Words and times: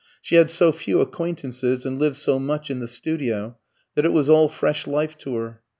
She 0.19 0.33
had 0.33 0.49
so 0.49 0.71
few 0.71 0.99
acquaintances 0.99 1.85
and 1.85 1.99
lived 1.99 2.15
so 2.15 2.39
much 2.39 2.71
in 2.71 2.79
the 2.79 2.87
studio, 2.87 3.59
that 3.93 4.03
it 4.03 4.11
was 4.11 4.29
all 4.29 4.49
fresh 4.49 4.87
life 4.87 5.15
to 5.19 5.35
her. 5.35 5.61